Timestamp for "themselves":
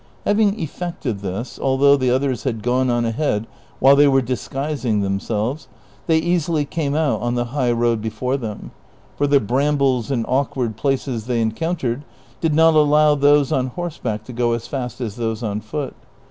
5.01-5.67